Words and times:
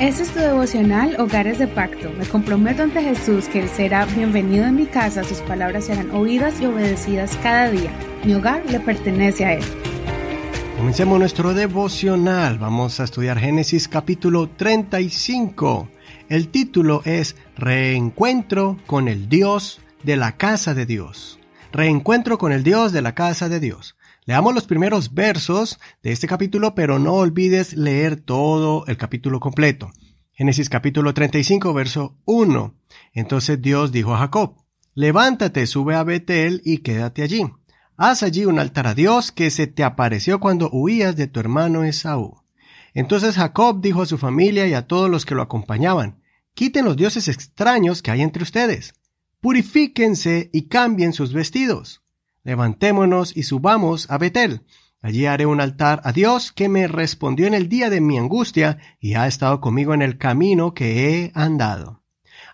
Este 0.00 0.22
es 0.22 0.30
tu 0.30 0.38
devocional 0.38 1.16
Hogares 1.18 1.58
de 1.58 1.66
Pacto. 1.66 2.12
Me 2.16 2.24
comprometo 2.24 2.84
ante 2.84 3.02
Jesús 3.02 3.48
que 3.48 3.58
Él 3.58 3.68
será 3.68 4.06
bienvenido 4.06 4.64
en 4.64 4.76
mi 4.76 4.86
casa, 4.86 5.24
sus 5.24 5.38
palabras 5.38 5.86
serán 5.86 6.12
oídas 6.12 6.60
y 6.60 6.66
obedecidas 6.66 7.36
cada 7.42 7.68
día. 7.68 7.90
Mi 8.24 8.32
hogar 8.34 8.62
le 8.70 8.78
pertenece 8.78 9.44
a 9.44 9.54
Él. 9.54 9.64
Comencemos 10.76 11.18
nuestro 11.18 11.52
devocional. 11.52 12.60
Vamos 12.60 13.00
a 13.00 13.04
estudiar 13.04 13.40
Génesis 13.40 13.88
capítulo 13.88 14.48
35. 14.48 15.88
El 16.28 16.46
título 16.46 17.02
es 17.04 17.34
Reencuentro 17.56 18.76
con 18.86 19.08
el 19.08 19.28
Dios 19.28 19.80
de 20.04 20.16
la 20.16 20.36
casa 20.36 20.74
de 20.74 20.86
Dios. 20.86 21.40
Reencuentro 21.72 22.38
con 22.38 22.52
el 22.52 22.62
Dios 22.62 22.92
de 22.92 23.02
la 23.02 23.16
casa 23.16 23.48
de 23.48 23.58
Dios. 23.58 23.97
Leamos 24.28 24.54
los 24.54 24.66
primeros 24.66 25.14
versos 25.14 25.80
de 26.02 26.12
este 26.12 26.26
capítulo, 26.26 26.74
pero 26.74 26.98
no 26.98 27.14
olvides 27.14 27.72
leer 27.72 28.20
todo 28.20 28.84
el 28.86 28.98
capítulo 28.98 29.40
completo. 29.40 29.90
Génesis 30.32 30.68
capítulo 30.68 31.14
35, 31.14 31.72
verso 31.72 32.18
1. 32.26 32.74
Entonces 33.14 33.62
Dios 33.62 33.90
dijo 33.90 34.14
a 34.14 34.18
Jacob, 34.18 34.56
Levántate, 34.92 35.66
sube 35.66 35.94
a 35.94 36.02
Betel 36.02 36.60
y 36.62 36.80
quédate 36.80 37.22
allí. 37.22 37.40
Haz 37.96 38.22
allí 38.22 38.44
un 38.44 38.58
altar 38.58 38.86
a 38.86 38.94
Dios 38.94 39.32
que 39.32 39.50
se 39.50 39.66
te 39.66 39.82
apareció 39.82 40.40
cuando 40.40 40.68
huías 40.70 41.16
de 41.16 41.26
tu 41.26 41.40
hermano 41.40 41.84
Esaú. 41.84 42.42
Entonces 42.92 43.36
Jacob 43.36 43.80
dijo 43.80 44.02
a 44.02 44.06
su 44.06 44.18
familia 44.18 44.66
y 44.66 44.74
a 44.74 44.86
todos 44.86 45.08
los 45.08 45.24
que 45.24 45.36
lo 45.36 45.40
acompañaban, 45.40 46.20
Quiten 46.52 46.84
los 46.84 46.98
dioses 46.98 47.28
extraños 47.28 48.02
que 48.02 48.10
hay 48.10 48.20
entre 48.20 48.42
ustedes. 48.42 48.92
Purifíquense 49.40 50.50
y 50.52 50.68
cambien 50.68 51.14
sus 51.14 51.32
vestidos 51.32 52.02
levantémonos 52.44 53.36
y 53.36 53.42
subamos 53.42 54.10
a 54.10 54.18
Betel. 54.18 54.62
Allí 55.00 55.26
haré 55.26 55.46
un 55.46 55.60
altar 55.60 56.00
a 56.04 56.12
Dios 56.12 56.50
que 56.50 56.68
me 56.68 56.88
respondió 56.88 57.46
en 57.46 57.54
el 57.54 57.68
día 57.68 57.88
de 57.90 58.00
mi 58.00 58.18
angustia 58.18 58.78
y 59.00 59.14
ha 59.14 59.26
estado 59.26 59.60
conmigo 59.60 59.94
en 59.94 60.02
el 60.02 60.18
camino 60.18 60.74
que 60.74 61.22
he 61.24 61.32
andado. 61.34 62.02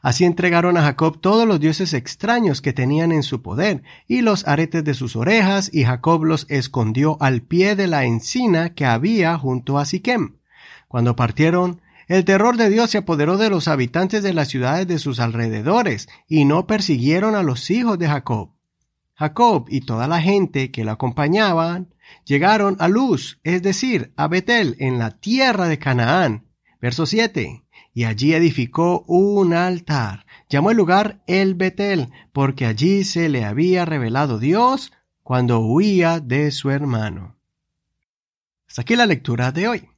Así 0.03 0.27
entregaron 0.27 0.77
a 0.77 0.83
Jacob 0.83 1.19
todos 1.23 1.49
los 1.49 1.61
dioses 1.61 1.95
extraños 1.95 2.61
que 2.61 2.75
tenían 2.75 3.11
en 3.11 3.23
su 3.23 3.41
poder 3.41 3.83
y 4.07 4.21
los 4.21 4.47
aretes 4.47 4.85
de 4.85 4.93
sus 4.93 5.17
orejas, 5.17 5.71
y 5.73 5.85
Jacob 5.85 6.25
los 6.25 6.45
escondió 6.51 7.17
al 7.21 7.41
pie 7.41 7.75
de 7.75 7.87
la 7.87 8.05
encina 8.05 8.75
que 8.75 8.85
había 8.85 9.39
junto 9.39 9.79
a 9.79 9.87
Siquem. 9.87 10.37
Cuando 10.89 11.17
partieron, 11.17 11.81
el 12.07 12.27
terror 12.27 12.59
de 12.59 12.69
Dios 12.69 12.91
se 12.91 12.99
apoderó 12.99 13.39
de 13.39 13.49
los 13.49 13.67
habitantes 13.67 14.23
de 14.23 14.35
las 14.35 14.49
ciudades 14.49 14.87
de 14.87 14.99
sus 14.99 15.21
alrededores, 15.21 16.11
y 16.29 16.45
no 16.45 16.67
persiguieron 16.67 17.35
a 17.35 17.43
los 17.43 17.71
hijos 17.71 17.99
de 17.99 18.09
Jacob. 18.09 18.51
Jacob 19.15 19.67
y 19.69 19.83
toda 19.83 20.09
la 20.09 20.21
gente 20.21 20.71
que 20.71 20.85
lo 20.85 20.91
acompañaban 20.93 21.95
llegaron 22.25 22.77
a 22.81 22.89
Luz, 22.89 23.41
es 23.45 23.63
decir, 23.63 24.13
a 24.17 24.29
Betel, 24.29 24.77
en 24.79 24.99
la 24.99 25.13
tierra 25.13 25.69
de 25.69 25.79
Canaán. 25.79 26.49
Verso 26.81 27.07
7. 27.07 27.65
Y 27.95 28.05
allí 28.05 28.35
edificó 28.35 29.05
un 29.07 29.55
altar. 29.55 30.27
Llamó 30.49 30.71
el 30.71 30.77
lugar 30.77 31.23
El 31.27 31.55
Betel, 31.55 32.11
porque 32.33 32.67
allí 32.67 33.05
se 33.05 33.29
le 33.29 33.45
había 33.45 33.85
revelado 33.85 34.39
Dios 34.39 34.93
cuando 35.23 35.61
huía 35.61 36.21
de 36.21 36.51
su 36.51 36.71
hermano. 36.71 37.37
Hasta 38.69 38.83
aquí 38.83 38.97
la 38.97 39.07
lectura 39.07 39.53
de 39.53 39.69
hoy. 39.69 39.89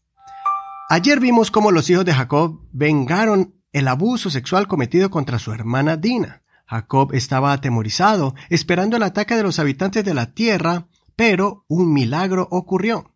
Ayer 0.88 1.18
vimos 1.18 1.50
cómo 1.50 1.72
los 1.72 1.90
hijos 1.90 2.04
de 2.04 2.14
Jacob 2.14 2.60
vengaron 2.70 3.54
el 3.72 3.88
abuso 3.88 4.30
sexual 4.30 4.68
cometido 4.68 5.10
contra 5.10 5.38
su 5.38 5.52
hermana 5.52 5.96
Dina. 5.96 6.42
Jacob 6.66 7.12
estaba 7.14 7.52
atemorizado, 7.52 8.34
esperando 8.50 8.96
el 8.96 9.02
ataque 9.02 9.36
de 9.36 9.42
los 9.42 9.58
habitantes 9.58 10.04
de 10.04 10.14
la 10.14 10.32
tierra, 10.32 10.88
pero 11.14 11.64
un 11.68 11.92
milagro 11.92 12.48
ocurrió. 12.50 13.12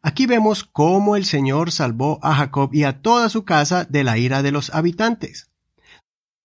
Aquí 0.00 0.26
vemos 0.26 0.64
cómo 0.64 1.16
el 1.16 1.24
Señor 1.24 1.72
salvó 1.72 2.18
a 2.22 2.34
Jacob 2.34 2.70
y 2.72 2.84
a 2.84 3.00
toda 3.00 3.28
su 3.28 3.44
casa 3.44 3.84
de 3.84 4.04
la 4.04 4.18
ira 4.18 4.42
de 4.42 4.52
los 4.52 4.72
habitantes. 4.74 5.50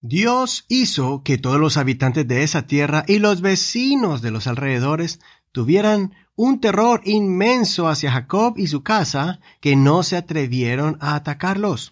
Dios 0.02 0.64
hizo 0.70 1.24
que 1.24 1.38
todos 1.38 1.60
los 1.60 1.76
habitantes 1.76 2.26
de 2.26 2.44
esa 2.44 2.68
tierra 2.68 3.04
y 3.06 3.20
los 3.20 3.42
vecinos 3.42 4.22
de 4.22 4.32
los 4.32 4.48
alrededores 4.48 5.20
tuvieran 5.52 6.14
un 6.36 6.62
terror 6.62 7.02
inmenso 7.04 7.90
hacia 7.90 8.14
Jacob 8.14 8.54
y 8.58 8.68
su 8.68 8.82
casa 8.82 9.42
que 9.60 9.76
no 9.76 10.04
se 10.04 10.16
atrevieron 10.16 10.98
a 11.02 11.16
atacarlos. 11.16 11.92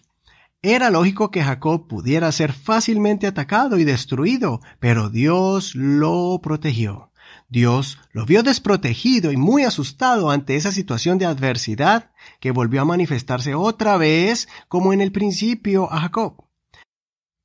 Era 0.62 0.90
lógico 0.90 1.30
que 1.30 1.44
Jacob 1.44 1.86
pudiera 1.86 2.32
ser 2.32 2.52
fácilmente 2.52 3.28
atacado 3.28 3.78
y 3.78 3.84
destruido, 3.84 4.60
pero 4.80 5.08
Dios 5.08 5.76
lo 5.76 6.40
protegió. 6.42 7.12
Dios 7.48 7.98
lo 8.12 8.26
vio 8.26 8.42
desprotegido 8.42 9.30
y 9.30 9.36
muy 9.36 9.62
asustado 9.62 10.30
ante 10.30 10.56
esa 10.56 10.72
situación 10.72 11.18
de 11.18 11.26
adversidad 11.26 12.10
que 12.40 12.50
volvió 12.50 12.82
a 12.82 12.86
manifestarse 12.86 13.54
otra 13.54 13.96
vez 13.98 14.48
como 14.66 14.92
en 14.92 15.00
el 15.00 15.12
principio 15.12 15.92
a 15.92 16.00
Jacob. 16.00 16.44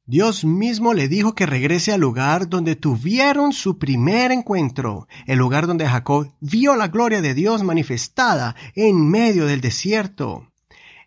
Dios 0.06 0.44
mismo 0.44 0.94
le 0.95 1.07
dijo 1.07 1.35
que 1.35 1.45
regrese 1.45 1.94
al 1.94 2.01
lugar 2.01 2.50
donde 2.50 2.75
tuvieron 2.75 3.53
su 3.53 3.78
primer 3.78 4.31
encuentro, 4.31 5.07
el 5.28 5.38
lugar 5.38 5.68
donde 5.68 5.88
Jacob 5.88 6.34
vio 6.41 6.75
la 6.75 6.88
gloria 6.88 7.22
de 7.22 7.35
Dios 7.35 7.63
manifestada 7.63 8.56
en 8.75 9.07
medio 9.07 9.45
del 9.45 9.62
desierto. 9.62 10.53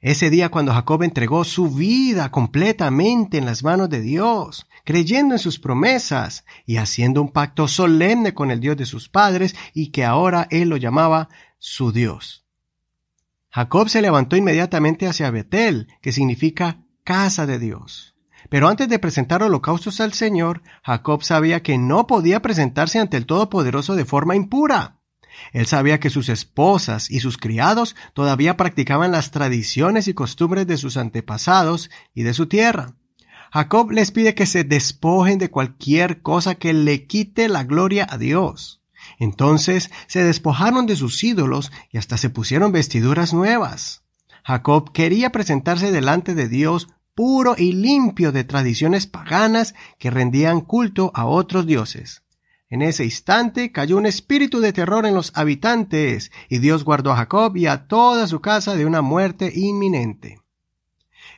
Ese 0.00 0.30
día 0.30 0.50
cuando 0.50 0.72
Jacob 0.72 1.02
entregó 1.02 1.44
su 1.44 1.70
vida 1.70 2.30
completamente 2.30 3.38
en 3.38 3.46
las 3.46 3.62
manos 3.62 3.88
de 3.88 4.00
Dios, 4.00 4.66
creyendo 4.84 5.34
en 5.34 5.38
sus 5.38 5.58
promesas 5.58 6.44
y 6.66 6.76
haciendo 6.76 7.22
un 7.22 7.32
pacto 7.32 7.66
solemne 7.68 8.34
con 8.34 8.50
el 8.50 8.60
Dios 8.60 8.76
de 8.76 8.86
sus 8.86 9.08
padres 9.08 9.56
y 9.74 9.88
que 9.88 10.04
ahora 10.04 10.46
él 10.50 10.68
lo 10.68 10.76
llamaba 10.76 11.28
su 11.58 11.92
Dios. 11.92 12.44
Jacob 13.50 13.88
se 13.88 14.02
levantó 14.02 14.36
inmediatamente 14.36 15.06
hacia 15.06 15.30
Betel, 15.30 15.88
que 16.02 16.12
significa 16.12 16.84
casa 17.04 17.46
de 17.46 17.58
Dios. 17.58 18.14
Pero 18.50 18.68
antes 18.68 18.88
de 18.88 18.98
presentar 18.98 19.42
holocaustos 19.42 20.00
al 20.00 20.12
Señor, 20.12 20.62
Jacob 20.84 21.22
sabía 21.22 21.62
que 21.62 21.78
no 21.78 22.06
podía 22.06 22.40
presentarse 22.42 22.98
ante 22.98 23.16
el 23.16 23.26
Todopoderoso 23.26 23.96
de 23.96 24.04
forma 24.04 24.36
impura. 24.36 25.00
Él 25.52 25.66
sabía 25.66 26.00
que 26.00 26.10
sus 26.10 26.28
esposas 26.28 27.10
y 27.10 27.20
sus 27.20 27.38
criados 27.38 27.96
todavía 28.14 28.56
practicaban 28.56 29.12
las 29.12 29.30
tradiciones 29.30 30.08
y 30.08 30.14
costumbres 30.14 30.66
de 30.66 30.76
sus 30.76 30.96
antepasados 30.96 31.90
y 32.14 32.22
de 32.22 32.34
su 32.34 32.46
tierra. 32.46 32.94
Jacob 33.52 33.90
les 33.90 34.10
pide 34.10 34.34
que 34.34 34.46
se 34.46 34.64
despojen 34.64 35.38
de 35.38 35.50
cualquier 35.50 36.20
cosa 36.22 36.56
que 36.56 36.72
le 36.72 37.06
quite 37.06 37.48
la 37.48 37.64
gloria 37.64 38.06
a 38.08 38.18
Dios. 38.18 38.80
Entonces 39.18 39.90
se 40.08 40.24
despojaron 40.24 40.86
de 40.86 40.96
sus 40.96 41.22
ídolos 41.22 41.70
y 41.90 41.98
hasta 41.98 42.16
se 42.16 42.30
pusieron 42.30 42.72
vestiduras 42.72 43.32
nuevas. 43.32 44.02
Jacob 44.44 44.92
quería 44.92 45.30
presentarse 45.30 45.92
delante 45.92 46.34
de 46.34 46.48
Dios 46.48 46.88
puro 47.14 47.54
y 47.56 47.72
limpio 47.72 48.30
de 48.30 48.44
tradiciones 48.44 49.06
paganas 49.06 49.74
que 49.98 50.10
rendían 50.10 50.60
culto 50.60 51.10
a 51.14 51.24
otros 51.24 51.66
dioses. 51.66 52.22
En 52.68 52.82
ese 52.82 53.04
instante 53.04 53.70
cayó 53.70 53.96
un 53.96 54.06
espíritu 54.06 54.58
de 54.58 54.72
terror 54.72 55.06
en 55.06 55.14
los 55.14 55.30
habitantes, 55.36 56.32
y 56.48 56.58
Dios 56.58 56.82
guardó 56.82 57.12
a 57.12 57.16
Jacob 57.16 57.56
y 57.56 57.66
a 57.66 57.86
toda 57.86 58.26
su 58.26 58.40
casa 58.40 58.74
de 58.74 58.84
una 58.84 59.02
muerte 59.02 59.52
inminente. 59.54 60.40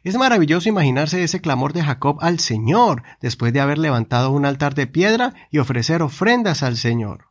Es 0.05 0.17
maravilloso 0.17 0.71
imaginarse 0.71 1.23
ese 1.23 1.41
clamor 1.43 1.75
de 1.75 1.83
Jacob 1.83 2.17
al 2.23 2.39
Señor 2.39 3.03
después 3.21 3.53
de 3.53 3.61
haber 3.61 3.77
levantado 3.77 4.31
un 4.31 4.47
altar 4.47 4.75
de 4.75 4.87
piedra 4.87 5.35
y 5.51 5.59
ofrecer 5.59 6.03
ofrendas 6.03 6.63
al 6.63 6.77
Señor. 6.77 7.27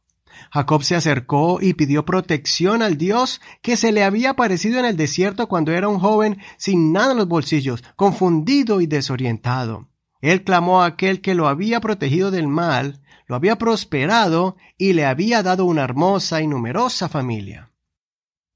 Jacob 0.52 0.84
se 0.84 0.96
acercó 0.96 1.59
y 1.59 1.74
pidió 1.74 2.06
protección 2.06 2.84
al 2.84 2.97
Dios 2.97 3.41
que 3.63 3.78
se 3.78 3.91
le 3.91 4.03
había 4.03 4.31
aparecido 4.31 4.78
en 4.80 4.86
el 4.86 4.96
desierto 4.96 5.47
cuando 5.47 5.72
era 5.72 5.88
un 5.88 6.00
joven 6.00 6.38
sin 6.57 6.94
nada 6.94 7.13
en 7.13 7.18
los 7.18 7.28
bolsillos, 7.28 7.84
confundido 7.96 8.80
y 8.80 8.86
desorientado. 8.86 9.88
Él 10.22 10.44
clamó 10.44 10.82
a 10.82 10.88
aquel 10.88 11.22
que 11.22 11.36
lo 11.36 11.48
había 11.48 11.80
protegido 11.80 12.32
del 12.32 12.48
mal, 12.48 13.02
lo 13.28 13.36
había 13.36 13.58
prosperado 13.58 14.56
y 14.78 14.94
le 14.94 15.06
había 15.06 15.44
dado 15.44 15.66
una 15.66 15.84
hermosa 15.84 16.42
y 16.42 16.48
numerosa 16.48 17.10
familia. 17.10 17.72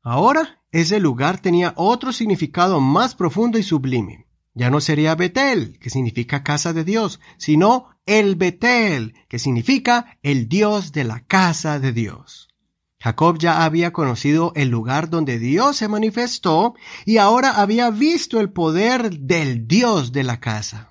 Ahora 0.01 0.61
ese 0.71 0.99
lugar 0.99 1.39
tenía 1.39 1.73
otro 1.75 2.13
significado 2.13 2.79
más 2.79 3.13
profundo 3.15 3.57
y 3.57 3.63
sublime. 3.63 4.27
Ya 4.53 4.69
no 4.69 4.81
sería 4.81 5.15
Betel, 5.15 5.77
que 5.79 5.89
significa 5.89 6.43
casa 6.43 6.73
de 6.73 6.83
Dios, 6.83 7.19
sino 7.37 7.89
el 8.05 8.35
Betel, 8.35 9.13
que 9.27 9.39
significa 9.39 10.17
el 10.23 10.49
Dios 10.49 10.91
de 10.91 11.03
la 11.03 11.25
casa 11.25 11.79
de 11.79 11.91
Dios. 11.91 12.49
Jacob 12.99 13.37
ya 13.39 13.63
había 13.63 13.91
conocido 13.91 14.53
el 14.55 14.69
lugar 14.69 15.09
donde 15.09 15.39
Dios 15.39 15.77
se 15.77 15.87
manifestó 15.87 16.75
y 17.05 17.17
ahora 17.17 17.59
había 17.61 17.89
visto 17.89 18.39
el 18.39 18.51
poder 18.51 19.11
del 19.11 19.67
Dios 19.67 20.11
de 20.11 20.23
la 20.23 20.39
casa. 20.39 20.90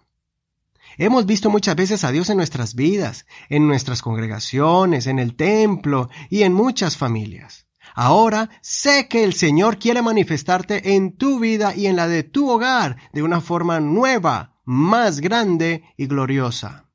Hemos 1.00 1.24
visto 1.24 1.48
muchas 1.48 1.76
veces 1.76 2.04
a 2.04 2.12
Dios 2.12 2.28
en 2.28 2.36
nuestras 2.36 2.74
vidas, 2.74 3.24
en 3.48 3.66
nuestras 3.66 4.02
congregaciones, 4.02 5.06
en 5.06 5.18
el 5.18 5.34
templo 5.34 6.10
y 6.28 6.42
en 6.42 6.52
muchas 6.52 6.98
familias. 6.98 7.66
Ahora 7.94 8.50
sé 8.60 9.08
que 9.08 9.24
el 9.24 9.32
Señor 9.32 9.78
quiere 9.78 10.02
manifestarte 10.02 10.94
en 10.94 11.16
tu 11.16 11.40
vida 11.40 11.74
y 11.74 11.86
en 11.86 11.96
la 11.96 12.06
de 12.06 12.22
tu 12.22 12.50
hogar 12.50 12.98
de 13.14 13.22
una 13.22 13.40
forma 13.40 13.80
nueva, 13.80 14.60
más 14.66 15.22
grande 15.22 15.84
y 15.96 16.06
gloriosa. 16.06 16.90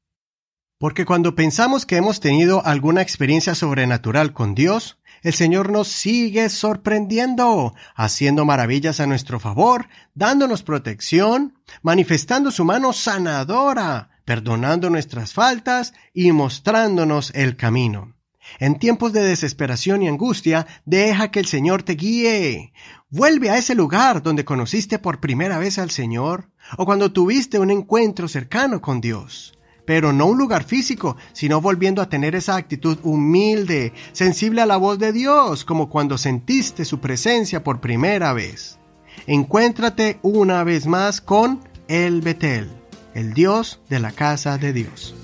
Porque 0.77 1.03
cuando 1.03 1.33
pensamos 1.33 1.87
que 1.87 1.95
hemos 1.95 2.19
tenido 2.19 2.63
alguna 2.63 3.01
experiencia 3.01 3.55
sobrenatural 3.55 4.33
con 4.33 4.53
Dios, 4.53 4.99
El 5.25 5.33
Señor 5.33 5.71
nos 5.71 5.87
sigue 5.87 6.49
sorprendiendo, 6.49 7.73
haciendo 7.95 8.45
maravillas 8.45 8.99
a 8.99 9.07
nuestro 9.07 9.39
favor, 9.39 9.87
dándonos 10.13 10.61
protección, 10.61 11.57
manifestando 11.81 12.51
su 12.51 12.63
mano 12.63 12.93
sanadora, 12.93 14.11
perdonando 14.23 14.91
nuestras 14.91 15.33
faltas 15.33 15.95
y 16.13 16.31
mostrándonos 16.31 17.31
el 17.33 17.57
camino. 17.57 18.13
En 18.59 18.77
tiempos 18.77 19.13
de 19.13 19.23
desesperación 19.23 20.03
y 20.03 20.09
angustia, 20.09 20.67
deja 20.85 21.31
que 21.31 21.39
el 21.39 21.47
Señor 21.47 21.81
te 21.81 21.93
guíe. 21.93 22.71
Vuelve 23.09 23.49
a 23.49 23.57
ese 23.57 23.73
lugar 23.73 24.21
donde 24.21 24.45
conociste 24.45 24.99
por 24.99 25.21
primera 25.21 25.57
vez 25.57 25.79
al 25.79 25.89
Señor 25.89 26.51
o 26.77 26.85
cuando 26.85 27.11
tuviste 27.11 27.57
un 27.57 27.71
encuentro 27.71 28.27
cercano 28.27 28.79
con 28.79 29.01
Dios 29.01 29.55
pero 29.85 30.11
no 30.11 30.25
un 30.25 30.37
lugar 30.37 30.63
físico, 30.63 31.15
sino 31.33 31.61
volviendo 31.61 32.01
a 32.01 32.09
tener 32.09 32.35
esa 32.35 32.55
actitud 32.55 32.97
humilde, 33.03 33.93
sensible 34.11 34.61
a 34.61 34.65
la 34.65 34.77
voz 34.77 34.99
de 34.99 35.13
Dios, 35.13 35.63
como 35.63 35.89
cuando 35.89 36.17
sentiste 36.17 36.85
su 36.85 36.99
presencia 36.99 37.63
por 37.63 37.79
primera 37.79 38.33
vez. 38.33 38.79
Encuéntrate 39.27 40.19
una 40.21 40.63
vez 40.63 40.87
más 40.87 41.21
con 41.21 41.61
el 41.87 42.21
Betel, 42.21 42.69
el 43.13 43.33
Dios 43.33 43.79
de 43.89 43.99
la 43.99 44.11
casa 44.11 44.57
de 44.57 44.73
Dios. 44.73 45.15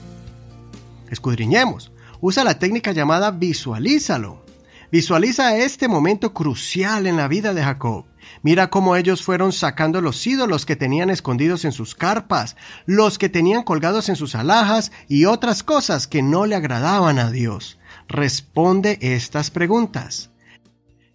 Escudriñemos. 1.10 1.92
Usa 2.22 2.44
la 2.44 2.60
técnica 2.60 2.92
llamada 2.92 3.32
visualízalo. 3.32 4.46
Visualiza 4.92 5.56
este 5.56 5.88
momento 5.88 6.34
crucial 6.34 7.08
en 7.08 7.16
la 7.16 7.30
vida 7.30 7.54
de 7.54 7.64
Jacob. 7.64 8.08
Mira 8.44 8.70
cómo 8.70 8.98
ellos 8.98 9.24
fueron 9.24 9.54
sacando 9.54 10.02
los 10.02 10.28
ídolos 10.28 10.66
que 10.66 10.76
tenían 10.76 11.10
escondidos 11.10 11.64
en 11.64 11.72
sus 11.72 11.96
carpas, 11.96 12.58
los 12.86 13.18
que 13.18 13.30
tenían 13.30 13.64
colgados 13.64 14.10
en 14.10 14.18
sus 14.18 14.36
alhajas 14.36 14.92
y 15.08 15.26
otras 15.26 15.64
cosas 15.64 16.08
que 16.08 16.22
no 16.22 16.46
le 16.46 16.56
agradaban 16.56 17.20
a 17.20 17.32
Dios. 17.32 17.80
Responde 18.10 18.98
estas 19.02 19.50
preguntas. 19.50 20.32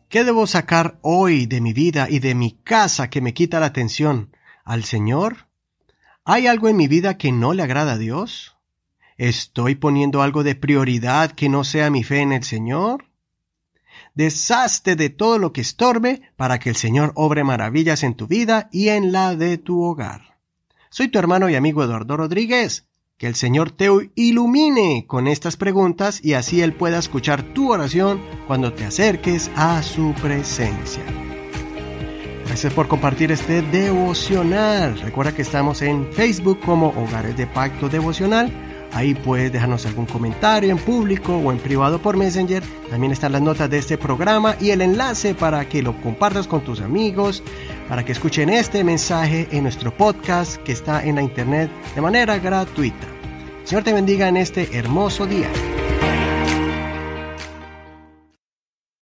¿Qué 0.08 0.24
debo 0.24 0.46
sacar 0.46 0.98
hoy 1.02 1.44
de 1.44 1.60
mi 1.60 1.74
vida 1.74 2.08
y 2.08 2.20
de 2.20 2.34
mi 2.34 2.52
casa 2.52 3.10
que 3.10 3.20
me 3.20 3.34
quita 3.34 3.60
la 3.60 3.66
atención? 3.66 4.34
¿Al 4.64 4.84
Señor? 4.84 5.48
¿Hay 6.24 6.46
algo 6.46 6.68
en 6.68 6.76
mi 6.76 6.88
vida 6.88 7.18
que 7.18 7.30
no 7.30 7.52
le 7.52 7.62
agrada 7.62 7.92
a 7.92 7.98
Dios? 7.98 8.56
¿Estoy 9.18 9.74
poniendo 9.74 10.22
algo 10.22 10.44
de 10.44 10.54
prioridad 10.54 11.32
que 11.32 11.50
no 11.50 11.62
sea 11.62 11.90
mi 11.90 12.04
fe 12.04 12.20
en 12.20 12.32
el 12.32 12.42
Señor? 12.42 13.05
Deshazte 14.16 14.96
de 14.96 15.10
todo 15.10 15.38
lo 15.38 15.52
que 15.52 15.60
estorbe 15.60 16.22
para 16.36 16.58
que 16.58 16.70
el 16.70 16.76
Señor 16.76 17.12
obre 17.16 17.44
maravillas 17.44 18.02
en 18.02 18.14
tu 18.14 18.26
vida 18.26 18.70
y 18.72 18.88
en 18.88 19.12
la 19.12 19.36
de 19.36 19.58
tu 19.58 19.82
hogar. 19.82 20.38
Soy 20.88 21.08
tu 21.08 21.18
hermano 21.18 21.50
y 21.50 21.54
amigo 21.54 21.84
Eduardo 21.84 22.16
Rodríguez. 22.16 22.86
Que 23.18 23.26
el 23.26 23.34
Señor 23.34 23.70
te 23.70 23.88
ilumine 24.14 25.04
con 25.06 25.26
estas 25.26 25.56
preguntas 25.56 26.22
y 26.22 26.32
así 26.32 26.62
Él 26.62 26.72
pueda 26.74 26.98
escuchar 26.98 27.42
tu 27.54 27.72
oración 27.72 28.22
cuando 28.46 28.72
te 28.72 28.84
acerques 28.84 29.50
a 29.54 29.82
su 29.82 30.14
presencia. 30.20 31.02
Gracias 32.46 32.72
por 32.72 32.88
compartir 32.88 33.32
este 33.32 33.60
devocional. 33.60 34.98
Recuerda 35.00 35.34
que 35.34 35.42
estamos 35.42 35.82
en 35.82 36.10
Facebook 36.12 36.60
como 36.60 36.88
Hogares 36.88 37.36
de 37.36 37.46
Pacto 37.46 37.90
Devocional 37.90 38.65
Ahí 38.96 39.12
puedes 39.12 39.52
dejarnos 39.52 39.84
algún 39.84 40.06
comentario 40.06 40.70
en 40.70 40.78
público 40.78 41.36
o 41.36 41.52
en 41.52 41.58
privado 41.58 42.00
por 42.00 42.16
Messenger. 42.16 42.62
También 42.88 43.12
están 43.12 43.32
las 43.32 43.42
notas 43.42 43.68
de 43.68 43.76
este 43.76 43.98
programa 43.98 44.56
y 44.58 44.70
el 44.70 44.80
enlace 44.80 45.34
para 45.34 45.68
que 45.68 45.82
lo 45.82 46.00
compartas 46.00 46.46
con 46.46 46.62
tus 46.62 46.80
amigos, 46.80 47.42
para 47.90 48.06
que 48.06 48.12
escuchen 48.12 48.48
este 48.48 48.84
mensaje 48.84 49.48
en 49.50 49.64
nuestro 49.64 49.94
podcast 49.94 50.56
que 50.62 50.72
está 50.72 51.04
en 51.04 51.16
la 51.16 51.22
internet 51.22 51.70
de 51.94 52.00
manera 52.00 52.38
gratuita. 52.38 53.06
Señor 53.64 53.84
te 53.84 53.92
bendiga 53.92 54.28
en 54.28 54.38
este 54.38 54.78
hermoso 54.78 55.26
día. 55.26 55.50